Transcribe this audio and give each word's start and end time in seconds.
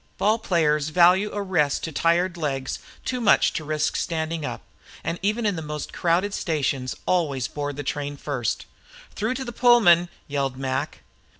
Ball 0.17 0.39
players 0.39 0.89
value 0.89 1.29
a 1.31 1.43
rest 1.43 1.83
to 1.83 1.91
tired 1.91 2.35
legs 2.35 2.79
too 3.05 3.21
much 3.21 3.53
to 3.53 3.63
risk 3.63 3.95
standing 3.95 4.43
up, 4.43 4.61
and 5.03 5.19
even 5.21 5.45
in 5.45 5.55
the 5.55 5.61
most 5.61 5.93
crowded 5.93 6.33
stations 6.33 6.95
always 7.05 7.47
board 7.47 7.75
the 7.75 7.83
train 7.83 8.17
first. 8.17 8.65
"Through 9.13 9.35
to 9.35 9.45
the 9.45 9.51
Pullman!" 9.53 10.09
yelled 10.27 10.57
Mac. 10.57 11.03